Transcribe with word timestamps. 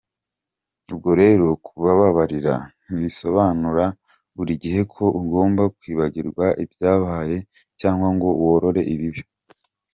Ubwo 0.91 1.09
rero, 1.21 1.45
kubabarira 1.65 2.55
ntibisobanura 2.83 3.85
buri 4.35 4.53
gihe 4.63 4.81
ko 4.93 5.03
ugomba 5.21 5.63
kwibagirwa 5.77 6.45
ibyabaye 6.63 7.37
cyangwa 7.79 8.07
ngo 8.15 8.27
worore 8.41 8.81
ibibi. 8.93 9.21